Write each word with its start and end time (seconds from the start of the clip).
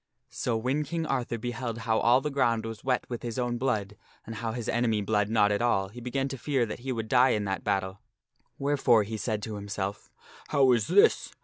So 0.31 0.57
when 0.57 0.83
King 0.83 1.05
Arthur 1.05 1.37
beheld 1.37 1.77
how 1.85 1.99
all 1.99 2.21
the 2.21 2.31
ground 2.31 2.65
was 2.65 2.83
wet 2.83 3.05
with 3.07 3.21
his 3.21 3.37
own 3.37 3.59
blood, 3.59 3.95
and 4.25 4.33
how 4.37 4.51
his 4.53 4.67
enemy 4.67 5.03
bled 5.03 5.29
not 5.29 5.51
at 5.51 5.61
all, 5.61 5.89
he 5.89 6.01
began 6.01 6.27
to 6.29 6.39
fear 6.39 6.65
that 6.65 6.79
he 6.79 6.91
would 6.91 7.07
die 7.07 7.33
in 7.37 7.43
that 7.45 7.63
battle; 7.63 8.01
wherefore 8.57 9.03
he 9.03 9.15
said 9.15 9.43
to 9.43 9.57
himself, 9.57 10.09
"How 10.47 10.71
is 10.71 10.87
this? 10.87 11.35